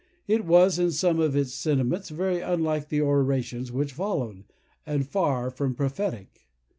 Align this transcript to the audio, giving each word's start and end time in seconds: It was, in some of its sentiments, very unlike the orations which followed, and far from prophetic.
It 0.27 0.45
was, 0.45 0.79
in 0.79 0.89
some 0.89 1.19
of 1.19 1.35
its 1.35 1.53
sentiments, 1.53 2.09
very 2.09 2.39
unlike 2.39 2.89
the 2.89 3.01
orations 3.01 3.71
which 3.71 3.93
followed, 3.93 4.45
and 4.83 5.07
far 5.07 5.51
from 5.51 5.75
prophetic. 5.75 6.47